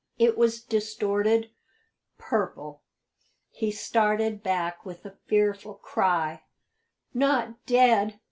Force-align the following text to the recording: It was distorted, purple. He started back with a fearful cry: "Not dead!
It 0.17 0.35
was 0.35 0.63
distorted, 0.63 1.51
purple. 2.17 2.81
He 3.51 3.69
started 3.69 4.41
back 4.41 4.83
with 4.83 5.05
a 5.05 5.17
fearful 5.27 5.75
cry: 5.75 6.41
"Not 7.13 7.63
dead! 7.67 8.19